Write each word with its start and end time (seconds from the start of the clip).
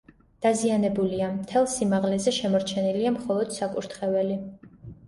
დაზიანებულია, 0.45 1.27
მთელს 1.35 1.77
სიმაღლეზე 1.81 2.35
შემორჩენილია 2.41 3.17
მხოლოდ 3.21 3.57
საკურთხეველი. 3.61 4.43